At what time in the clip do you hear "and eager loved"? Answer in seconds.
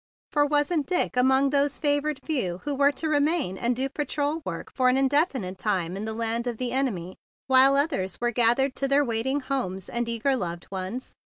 9.89-10.65